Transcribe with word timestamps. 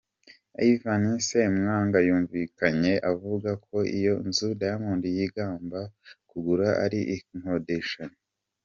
Ivan 0.71 1.03
Semwanga 1.27 1.99
yumvikanye 2.07 2.93
avuga 3.11 3.49
ko 3.65 3.77
iyo 3.97 4.15
nzu 4.27 4.47
Diamond 4.61 5.03
yigambaga 5.17 5.89
kugura 6.29 6.67
ari 6.83 6.99
inkodeshanyo. 7.15 8.17